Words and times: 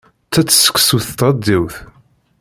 Ttett 0.27 0.55
seksu 0.63 0.97
s 1.07 1.09
tɣeddiwt. 1.11 1.75